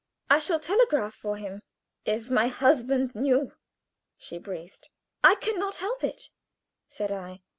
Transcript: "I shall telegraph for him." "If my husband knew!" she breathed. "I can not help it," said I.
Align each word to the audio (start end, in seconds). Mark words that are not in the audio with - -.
"I 0.31 0.39
shall 0.39 0.59
telegraph 0.59 1.13
for 1.13 1.37
him." 1.37 1.61
"If 2.05 2.31
my 2.31 2.47
husband 2.47 3.13
knew!" 3.13 3.51
she 4.17 4.39
breathed. 4.39 4.89
"I 5.23 5.35
can 5.35 5.59
not 5.59 5.75
help 5.75 6.03
it," 6.03 6.31
said 6.89 7.11
I. 7.11 7.43